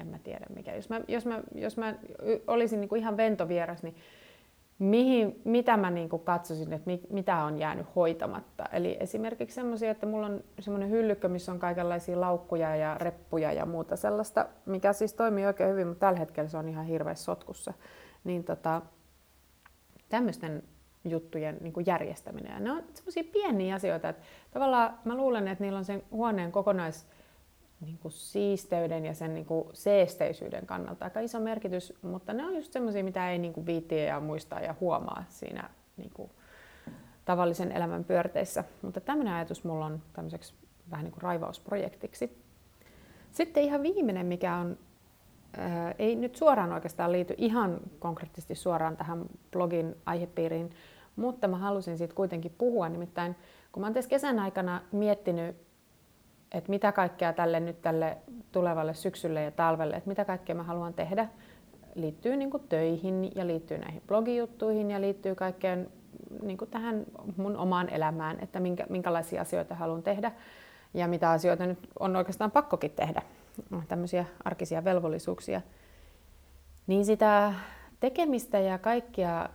en 0.00 0.06
mä 0.06 0.18
tiedä 0.18 0.46
mikä, 0.56 0.74
jos 0.74 0.88
mä, 0.88 1.00
jos 1.08 1.26
mä, 1.26 1.42
jos 1.54 1.76
mä 1.76 1.94
olisin 2.46 2.80
niin 2.80 2.88
kuin 2.88 3.00
ihan 3.00 3.16
ventovieras, 3.16 3.82
niin 3.82 3.94
mihin, 4.78 5.40
mitä 5.44 5.76
mä 5.76 5.90
niin 5.90 6.08
katsoisin, 6.24 6.72
että 6.72 6.90
mit, 6.90 7.10
mitä 7.10 7.44
on 7.44 7.58
jäänyt 7.58 7.86
hoitamatta. 7.96 8.64
Eli 8.72 8.96
esimerkiksi 9.00 9.54
semmoisia, 9.54 9.90
että 9.90 10.06
mulla 10.06 10.26
on 10.26 10.44
semmoinen 10.60 10.90
hyllykkö, 10.90 11.28
missä 11.28 11.52
on 11.52 11.58
kaikenlaisia 11.58 12.20
laukkuja 12.20 12.76
ja 12.76 12.96
reppuja 12.98 13.52
ja 13.52 13.66
muuta 13.66 13.96
sellaista, 13.96 14.46
mikä 14.66 14.92
siis 14.92 15.14
toimii 15.14 15.46
oikein 15.46 15.70
hyvin, 15.70 15.86
mutta 15.86 16.06
tällä 16.06 16.18
hetkellä 16.18 16.48
se 16.48 16.56
on 16.56 16.68
ihan 16.68 16.86
hirveässä 16.86 17.24
sotkussa. 17.24 17.72
Niin 18.24 18.44
tota, 18.44 18.82
tämmöisten 20.08 20.62
juttujen 21.04 21.56
niin 21.60 21.72
kuin 21.72 21.86
järjestäminen. 21.86 22.52
Ja 22.52 22.60
ne 22.60 22.70
on 22.70 22.82
semmoisia 22.94 23.24
pieniä 23.32 23.74
asioita, 23.74 24.08
että 24.08 24.22
tavallaan 24.50 24.98
mä 25.04 25.14
luulen, 25.14 25.48
että 25.48 25.64
niillä 25.64 25.78
on 25.78 25.84
sen 25.84 26.02
huoneen 26.10 26.52
kokonais 26.52 27.06
niin 27.80 27.98
kuin 27.98 28.12
siisteyden 28.12 29.04
ja 29.04 29.14
sen 29.14 29.34
niin 29.34 29.46
kuin 29.46 29.68
seesteisyyden 29.72 30.66
kannalta 30.66 31.04
aika 31.04 31.20
iso 31.20 31.40
merkitys, 31.40 31.94
mutta 32.02 32.32
ne 32.32 32.46
on 32.46 32.56
just 32.56 32.72
semmoisia, 32.72 33.04
mitä 33.04 33.30
ei 33.30 33.38
niin 33.38 33.52
kuin 33.52 33.66
viittiä 33.66 34.04
ja 34.04 34.20
muistaa 34.20 34.60
ja 34.60 34.74
huomaa 34.80 35.24
siinä 35.28 35.70
niin 35.96 36.10
kuin 36.14 36.30
tavallisen 37.24 37.72
elämän 37.72 38.04
pyörteissä. 38.04 38.64
Mutta 38.82 39.00
tämmöinen 39.00 39.34
ajatus 39.34 39.64
mulla 39.64 39.86
on 39.86 40.02
tämmöiseksi 40.12 40.54
vähän 40.90 41.04
niin 41.04 41.12
kuin 41.12 41.22
raivausprojektiksi. 41.22 42.42
Sitten 43.32 43.62
ihan 43.62 43.82
viimeinen, 43.82 44.26
mikä 44.26 44.56
on, 44.56 44.78
ää, 45.56 45.94
ei 45.98 46.16
nyt 46.16 46.36
suoraan 46.36 46.72
oikeastaan 46.72 47.12
liity 47.12 47.34
ihan 47.38 47.80
konkreettisesti 47.98 48.54
suoraan 48.54 48.96
tähän 48.96 49.24
blogin 49.52 49.96
aihepiiriin, 50.06 50.70
mutta 51.16 51.48
mä 51.48 51.56
halusin 51.56 51.98
siitä 51.98 52.14
kuitenkin 52.14 52.54
puhua. 52.58 52.88
Nimittäin 52.88 53.36
kun 53.72 53.80
mä 53.80 53.86
oon 53.86 53.94
tässä 53.94 54.10
kesän 54.10 54.38
aikana 54.38 54.82
miettinyt, 54.92 55.56
että 56.54 56.70
mitä 56.70 56.92
kaikkea 56.92 57.32
tälle 57.32 57.60
nyt 57.60 57.82
tälle 57.82 58.16
tulevalle 58.52 58.94
syksylle 58.94 59.42
ja 59.42 59.50
talvelle, 59.50 59.96
että 59.96 60.08
mitä 60.08 60.24
kaikkea 60.24 60.54
mä 60.54 60.62
haluan 60.62 60.94
tehdä, 60.94 61.28
liittyy 61.94 62.36
niin 62.36 62.50
töihin 62.68 63.32
ja 63.34 63.46
liittyy 63.46 63.78
näihin 63.78 64.02
blogijuttuihin 64.06 64.90
ja 64.90 65.00
liittyy 65.00 65.34
kaikkeen 65.34 65.90
niin 66.42 66.58
tähän 66.70 67.04
mun 67.36 67.56
omaan 67.56 67.88
elämään, 67.88 68.38
että 68.40 68.60
minkä, 68.60 68.86
minkälaisia 68.88 69.40
asioita 69.40 69.74
haluan 69.74 70.02
tehdä 70.02 70.32
ja 70.94 71.08
mitä 71.08 71.30
asioita 71.30 71.66
nyt 71.66 71.78
on 71.98 72.16
oikeastaan 72.16 72.50
pakkokin 72.50 72.90
tehdä, 72.90 73.22
tämmöisiä 73.88 74.24
arkisia 74.44 74.84
velvollisuuksia. 74.84 75.60
Niin 76.86 77.04
sitä 77.04 77.54
tekemistä 78.00 78.58
ja 78.58 78.78
kaikkia 78.78 79.48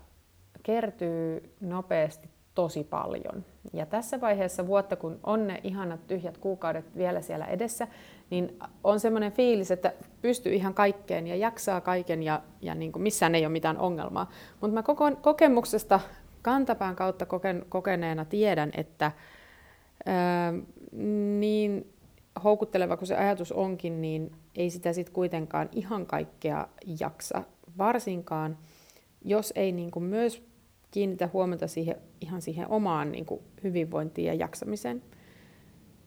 kertyy 0.63 1.53
nopeasti 1.61 2.29
tosi 2.55 2.83
paljon. 2.83 3.45
Ja 3.73 3.85
tässä 3.85 4.21
vaiheessa 4.21 4.67
vuotta, 4.67 4.95
kun 4.95 5.19
on 5.23 5.47
ne 5.47 5.59
ihanat 5.63 6.07
tyhjät 6.07 6.37
kuukaudet 6.37 6.95
vielä 6.97 7.21
siellä 7.21 7.45
edessä, 7.45 7.87
niin 8.29 8.59
on 8.83 8.99
semmoinen 8.99 9.31
fiilis, 9.31 9.71
että 9.71 9.93
pystyy 10.21 10.53
ihan 10.53 10.73
kaikkeen 10.73 11.27
ja 11.27 11.35
jaksaa 11.35 11.81
kaiken 11.81 12.23
ja, 12.23 12.41
ja 12.61 12.75
niin 12.75 12.91
kuin 12.91 13.03
missään 13.03 13.35
ei 13.35 13.45
ole 13.45 13.51
mitään 13.51 13.77
ongelmaa. 13.77 14.29
Mutta 14.61 14.73
mä 14.73 14.83
koko, 14.83 15.11
kokemuksesta 15.21 15.99
kantapään 16.41 16.95
kautta 16.95 17.25
koken, 17.25 17.65
kokeneena 17.69 18.25
tiedän, 18.25 18.71
että 18.77 19.11
ää, 20.05 20.53
niin 21.39 21.93
houkutteleva 22.43 22.97
kuin 22.97 23.07
se 23.07 23.15
ajatus 23.15 23.51
onkin, 23.51 24.01
niin 24.01 24.31
ei 24.55 24.69
sitä 24.69 24.93
sitten 24.93 25.13
kuitenkaan 25.13 25.69
ihan 25.71 26.05
kaikkea 26.05 26.67
jaksa. 26.99 27.43
Varsinkaan, 27.77 28.57
jos 29.25 29.53
ei 29.55 29.71
niin 29.71 29.91
kuin 29.91 30.03
myös 30.03 30.48
kiinnitä 30.91 31.29
huomiota 31.33 31.67
siihen, 31.67 31.95
ihan 32.21 32.41
siihen 32.41 32.67
omaan 32.69 33.11
niin 33.11 33.25
kuin 33.25 33.41
hyvinvointiin 33.63 34.25
ja 34.27 34.33
jaksamiseen. 34.33 35.03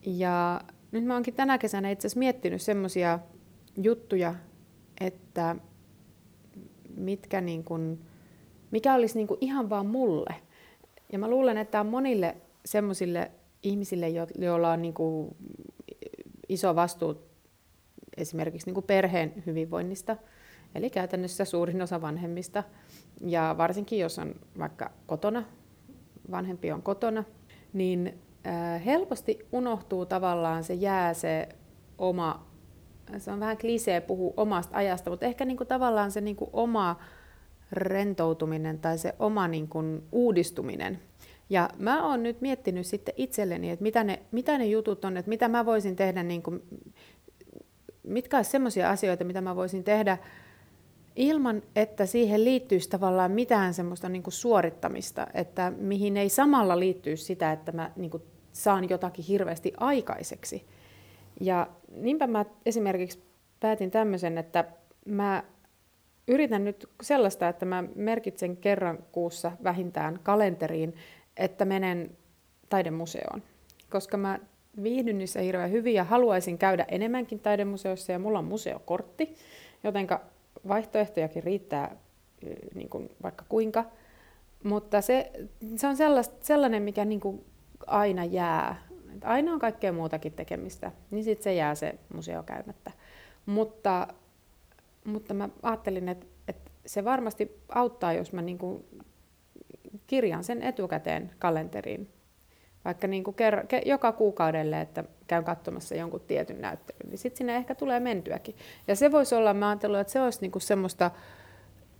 Ja 0.06 0.60
nyt 0.92 1.04
mä 1.04 1.14
oonkin 1.14 1.34
tänä 1.34 1.58
kesänä 1.58 1.90
itse 1.90 2.06
asiassa 2.06 2.18
miettinyt 2.18 2.62
semmoisia 2.62 3.18
juttuja, 3.82 4.34
että 5.00 5.56
mitkä 6.96 7.40
niin 7.40 7.64
kuin, 7.64 8.00
mikä 8.70 8.94
olisi 8.94 9.16
niin 9.18 9.26
kuin 9.26 9.38
ihan 9.40 9.70
vaan 9.70 9.86
mulle. 9.86 10.34
Ja 11.12 11.18
mä 11.18 11.28
luulen, 11.28 11.56
että 11.56 11.80
on 11.80 11.86
monille 11.86 12.36
semmoisille 12.64 13.30
ihmisille, 13.62 14.06
joilla 14.38 14.72
on 14.72 14.82
niin 14.82 14.94
kuin 14.94 15.36
iso 16.48 16.74
vastuu 16.74 17.14
esimerkiksi 18.16 18.66
niin 18.66 18.74
kuin 18.74 18.86
perheen 18.86 19.42
hyvinvoinnista, 19.46 20.16
eli 20.74 20.90
käytännössä 20.90 21.44
suurin 21.44 21.82
osa 21.82 22.00
vanhemmista, 22.00 22.64
ja 23.20 23.54
varsinkin 23.58 23.98
jos 23.98 24.18
on 24.18 24.34
vaikka 24.58 24.90
kotona, 25.06 25.44
vanhempi 26.30 26.72
on 26.72 26.82
kotona, 26.82 27.24
niin 27.72 28.18
helposti 28.84 29.38
unohtuu 29.52 30.06
tavallaan, 30.06 30.64
se 30.64 30.74
jää 30.74 31.14
se 31.14 31.48
oma, 31.98 32.46
se 33.18 33.30
on 33.30 33.40
vähän 33.40 33.58
klisee 33.58 34.00
puhua 34.00 34.34
omasta 34.36 34.76
ajasta, 34.76 35.10
mutta 35.10 35.26
ehkä 35.26 35.44
niin 35.44 35.56
kuin 35.56 35.68
tavallaan 35.68 36.10
se 36.10 36.20
niin 36.20 36.36
kuin 36.36 36.50
oma 36.52 36.96
rentoutuminen 37.72 38.78
tai 38.78 38.98
se 38.98 39.14
oma 39.18 39.48
niin 39.48 39.68
kuin 39.68 40.02
uudistuminen. 40.12 40.98
Ja 41.50 41.68
mä 41.78 42.06
oon 42.06 42.22
nyt 42.22 42.40
miettinyt 42.40 42.86
sitten 42.86 43.14
itselleni, 43.16 43.70
että 43.70 43.82
mitä 43.82 44.04
ne, 44.04 44.22
mitä 44.30 44.58
ne 44.58 44.66
jutut 44.66 45.04
on, 45.04 45.16
että 45.16 45.28
mitä 45.28 45.48
mä 45.48 45.66
voisin 45.66 45.96
tehdä, 45.96 46.22
niin 46.22 46.42
kuin, 46.42 46.62
mitkä 48.02 48.36
olisi 48.36 48.50
semmoisia 48.50 48.90
asioita, 48.90 49.24
mitä 49.24 49.40
mä 49.40 49.56
voisin 49.56 49.84
tehdä 49.84 50.18
ilman, 51.16 51.62
että 51.76 52.06
siihen 52.06 52.44
liittyisi 52.44 52.90
tavallaan 52.90 53.30
mitään 53.30 53.74
semmoista 53.74 54.08
niin 54.08 54.22
kuin 54.22 54.34
suorittamista, 54.34 55.26
että 55.34 55.72
mihin 55.76 56.16
ei 56.16 56.28
samalla 56.28 56.78
liittyisi 56.78 57.24
sitä, 57.24 57.52
että 57.52 57.72
mä 57.72 57.90
niin 57.96 58.10
kuin 58.10 58.22
saan 58.52 58.88
jotakin 58.90 59.24
hirveästi 59.24 59.72
aikaiseksi. 59.76 60.66
Ja 61.40 61.66
niinpä 61.96 62.26
mä 62.26 62.44
esimerkiksi 62.66 63.22
päätin 63.60 63.90
tämmöisen, 63.90 64.38
että 64.38 64.64
mä 65.04 65.44
yritän 66.28 66.64
nyt 66.64 66.88
sellaista, 67.02 67.48
että 67.48 67.66
mä 67.66 67.84
merkitsen 67.94 68.56
kerran 68.56 68.98
kuussa 69.12 69.52
vähintään 69.64 70.20
kalenteriin, 70.22 70.94
että 71.36 71.64
menen 71.64 72.16
taidemuseoon. 72.68 73.42
Koska 73.90 74.16
mä 74.16 74.38
viihdyn 74.82 75.18
niissä 75.18 75.40
hirveän 75.40 75.70
hyvin 75.70 75.94
ja 75.94 76.04
haluaisin 76.04 76.58
käydä 76.58 76.84
enemmänkin 76.88 77.40
taidemuseossa 77.40 78.12
ja 78.12 78.18
mulla 78.18 78.38
on 78.38 78.44
museokortti, 78.44 79.34
jotenka 79.84 80.20
vaihtoehtojakin 80.68 81.42
riittää 81.42 81.96
niin 82.74 82.88
kuin 82.88 83.10
vaikka 83.22 83.44
kuinka, 83.48 83.84
mutta 84.62 85.00
se, 85.00 85.32
se 85.76 85.86
on 85.86 85.96
sellainen, 86.40 86.82
mikä 86.82 87.04
niin 87.04 87.20
kuin 87.20 87.44
aina 87.86 88.24
jää. 88.24 88.82
Aina 89.24 89.52
on 89.52 89.58
kaikkea 89.58 89.92
muutakin 89.92 90.32
tekemistä, 90.32 90.92
niin 91.10 91.24
sitten 91.24 91.44
se 91.44 91.54
jää 91.54 91.74
se 91.74 91.94
museo 92.14 92.42
käymättä. 92.42 92.90
Mutta, 93.46 94.08
mutta 95.04 95.34
mä 95.34 95.48
ajattelin, 95.62 96.08
että, 96.08 96.26
että 96.48 96.70
se 96.86 97.04
varmasti 97.04 97.60
auttaa, 97.68 98.12
jos 98.12 98.32
mä 98.32 98.42
niin 98.42 98.58
kuin 98.58 98.84
kirjan 100.06 100.44
sen 100.44 100.62
etukäteen 100.62 101.30
kalenteriin. 101.38 102.08
vaikka 102.84 103.06
niin 103.06 103.24
kuin 103.24 103.36
ker- 103.36 103.66
ke- 103.66 103.88
joka 103.88 104.12
kuukaudelle, 104.12 104.80
että 104.80 105.04
käyn 105.32 105.44
katsomassa 105.44 105.94
jonkun 105.94 106.20
tietyn 106.20 106.60
näyttelyn, 106.60 107.10
niin 107.10 107.18
sitten 107.18 107.38
sinne 107.38 107.56
ehkä 107.56 107.74
tulee 107.74 108.00
mentyäkin. 108.00 108.54
Ja 108.88 108.96
se 108.96 109.12
voisi 109.12 109.34
olla, 109.34 109.54
mä 109.54 109.68
ajattelin, 109.68 110.00
että 110.00 110.12
se 110.12 110.20
olisi 110.20 110.40
niin 110.40 110.52
kuin 110.52 110.62
semmoista, 110.62 111.10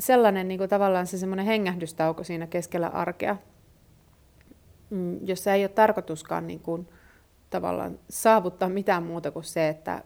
sellainen 0.00 0.48
niin 0.48 0.58
kuin 0.58 0.70
tavallaan 0.70 1.06
se 1.06 1.18
semmoinen 1.18 1.46
hengähdystauko 1.46 2.24
siinä 2.24 2.46
keskellä 2.46 2.88
arkea, 2.88 3.36
mm, 4.90 5.26
jossa 5.26 5.54
ei 5.54 5.62
ole 5.62 5.68
tarkoituskaan 5.68 6.46
niin 6.46 6.60
kuin, 6.60 6.88
tavallaan 7.50 7.98
saavuttaa 8.10 8.68
mitään 8.68 9.02
muuta 9.02 9.30
kuin 9.30 9.44
se, 9.44 9.68
että, 9.68 10.02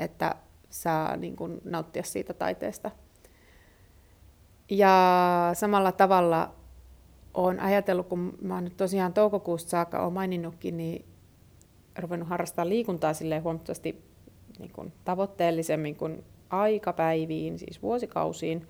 että 0.00 0.34
saa 0.70 1.16
niin 1.16 1.36
kuin, 1.36 1.60
nauttia 1.64 2.02
siitä 2.02 2.34
taiteesta. 2.34 2.90
Ja 4.70 5.50
samalla 5.54 5.92
tavalla 5.92 6.54
olen 7.34 7.60
ajatellut, 7.60 8.08
kun 8.08 8.38
mä 8.42 8.60
nyt 8.60 8.76
tosiaan 8.76 9.12
toukokuusta 9.12 9.70
saakka 9.70 10.02
olen 10.02 10.12
maininnutkin, 10.12 10.76
niin 10.76 11.11
ruvennut 11.98 12.28
harrastaa 12.28 12.68
liikuntaa 12.68 13.14
sille 13.14 13.38
huomattavasti 13.38 14.02
niin 14.58 14.70
kuin 14.72 14.92
tavoitteellisemmin 15.04 15.96
kuin 15.96 16.24
aikapäiviin, 16.50 17.58
siis 17.58 17.82
vuosikausiin, 17.82 18.68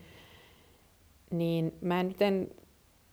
niin 1.31 1.75
mä 1.81 2.01
en 2.01 2.09
nyt 2.09 2.23
en 2.23 2.51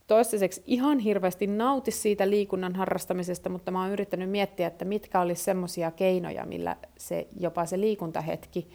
toistaiseksi 0.07 0.63
ihan 0.65 0.99
hirveästi 0.99 1.47
nauti 1.47 1.91
siitä 1.91 2.29
liikunnan 2.29 2.75
harrastamisesta, 2.75 3.49
mutta 3.49 3.71
mä 3.71 3.81
oon 3.81 3.91
yrittänyt 3.91 4.29
miettiä, 4.29 4.67
että 4.67 4.85
mitkä 4.85 5.21
olisi 5.21 5.43
semmoisia 5.43 5.91
keinoja, 5.91 6.45
millä 6.45 6.77
se, 6.97 7.27
jopa 7.39 7.65
se 7.65 7.79
liikuntahetki, 7.79 8.67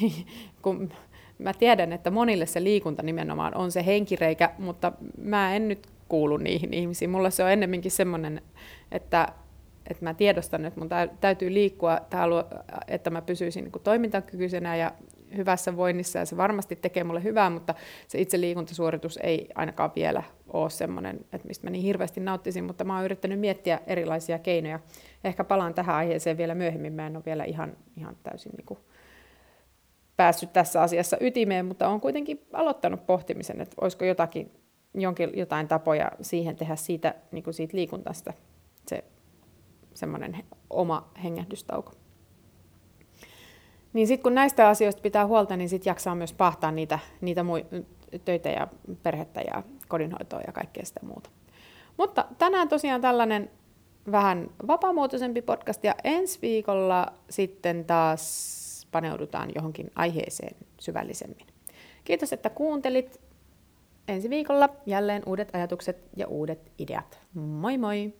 kun 0.62 0.92
mä 1.38 1.52
tiedän, 1.52 1.92
että 1.92 2.10
monille 2.10 2.46
se 2.46 2.64
liikunta 2.64 3.02
nimenomaan 3.02 3.54
on 3.54 3.72
se 3.72 3.86
henkireikä, 3.86 4.54
mutta 4.58 4.92
mä 5.22 5.56
en 5.56 5.68
nyt 5.68 5.86
kuulu 6.08 6.36
niihin 6.36 6.74
ihmisiin. 6.74 7.10
Mulla 7.10 7.30
se 7.30 7.44
on 7.44 7.50
ennemminkin 7.50 7.90
semmoinen, 7.90 8.42
että, 8.92 9.32
että 9.88 10.04
mä 10.04 10.14
tiedostan, 10.14 10.64
että 10.64 10.80
mun 10.80 10.88
täytyy 11.20 11.54
liikkua, 11.54 12.00
että 12.88 13.10
mä 13.10 13.22
pysyisin 13.22 13.64
niin 13.64 13.82
toimintakykyisenä 13.84 14.76
ja 14.76 14.92
hyvässä 15.36 15.76
voinnissa 15.76 16.18
ja 16.18 16.26
se 16.26 16.36
varmasti 16.36 16.76
tekee 16.76 17.04
mulle 17.04 17.22
hyvää, 17.22 17.50
mutta 17.50 17.74
se 18.08 18.20
itse 18.20 18.40
liikuntasuoritus 18.40 19.18
ei 19.22 19.48
ainakaan 19.54 19.92
vielä 19.96 20.22
ole 20.52 20.70
semmoinen, 20.70 21.20
että 21.32 21.48
mistä 21.48 21.66
mä 21.66 21.70
niin 21.70 21.84
hirveästi 21.84 22.20
nauttisin, 22.20 22.64
mutta 22.64 22.84
mä 22.84 22.96
oon 22.96 23.04
yrittänyt 23.04 23.40
miettiä 23.40 23.80
erilaisia 23.86 24.38
keinoja. 24.38 24.80
Ehkä 25.24 25.44
palaan 25.44 25.74
tähän 25.74 25.96
aiheeseen 25.96 26.36
vielä 26.36 26.54
myöhemmin, 26.54 26.92
mä 26.92 27.06
en 27.06 27.16
ole 27.16 27.24
vielä 27.26 27.44
ihan, 27.44 27.76
ihan 27.96 28.16
täysin 28.22 28.52
niin 28.56 28.66
kuin 28.66 28.78
päässyt 30.16 30.52
tässä 30.52 30.82
asiassa 30.82 31.16
ytimeen, 31.20 31.66
mutta 31.66 31.88
olen 31.88 32.00
kuitenkin 32.00 32.46
aloittanut 32.52 33.06
pohtimisen, 33.06 33.60
että 33.60 33.76
olisiko 33.80 34.04
jotakin, 34.04 34.52
jonkin, 34.94 35.30
jotain 35.34 35.68
tapoja 35.68 36.12
siihen 36.20 36.56
tehdä 36.56 36.76
siitä, 36.76 37.14
niin 37.32 37.44
kuin 37.44 37.54
siitä 37.54 37.76
liikuntasta 37.76 38.32
se 38.86 39.04
semmoinen 39.98 40.44
oma 40.70 41.08
hengähdystauko. 41.24 41.92
Niin 43.92 44.06
sitten 44.06 44.22
kun 44.22 44.34
näistä 44.34 44.68
asioista 44.68 45.02
pitää 45.02 45.26
huolta, 45.26 45.56
niin 45.56 45.68
sitten 45.68 45.90
jaksaa 45.90 46.14
myös 46.14 46.32
pahtaa 46.32 46.72
niitä, 46.72 46.98
niitä 47.20 47.42
mui, 47.42 47.66
töitä 48.24 48.48
ja 48.48 48.68
perhettä 49.02 49.40
ja 49.40 49.62
kodinhoitoa 49.88 50.40
ja 50.46 50.52
kaikkea 50.52 50.84
sitä 50.84 51.00
muuta. 51.06 51.30
Mutta 51.96 52.24
tänään 52.38 52.68
tosiaan 52.68 53.00
tällainen 53.00 53.50
vähän 54.12 54.50
vapaamuotoisempi 54.66 55.42
podcast 55.42 55.84
ja 55.84 55.94
ensi 56.04 56.38
viikolla 56.42 57.06
sitten 57.30 57.84
taas 57.84 58.86
paneudutaan 58.92 59.50
johonkin 59.54 59.90
aiheeseen 59.94 60.56
syvällisemmin. 60.80 61.46
Kiitos, 62.04 62.32
että 62.32 62.50
kuuntelit. 62.50 63.20
Ensi 64.08 64.30
viikolla 64.30 64.68
jälleen 64.86 65.22
uudet 65.26 65.54
ajatukset 65.54 66.08
ja 66.16 66.26
uudet 66.26 66.72
ideat. 66.78 67.20
Moi 67.34 67.78
moi! 67.78 68.12